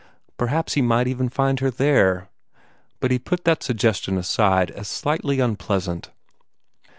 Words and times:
Perhaps 0.35 0.73
he 0.73 0.81
might 0.81 1.07
even 1.07 1.29
find 1.29 1.59
her 1.59 1.69
there; 1.69 2.27
but 2.99 3.11
he 3.11 3.19
put 3.19 3.43
that 3.43 3.61
suggestion 3.61 4.17
aside 4.17 4.71
as 4.71 4.87
slightly 4.87 5.39
unpleasant. 5.39 6.09